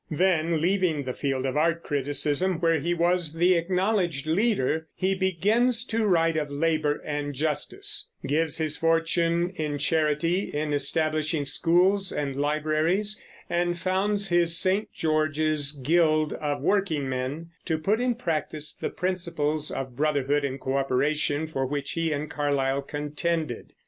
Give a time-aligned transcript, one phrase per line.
[0.09, 5.85] Then, leaving the field of art criticism, where he was the acknowledged leader, he begins
[5.85, 12.35] to write of labor and justice; gives his fortune in charity, in establishing schools and
[12.35, 14.91] libraries; and founds his St.
[14.91, 21.63] George's Guild of workingmen, to put in practice the principles of brotherhood and cooperation for
[21.67, 23.73] which he and Carlyle contended.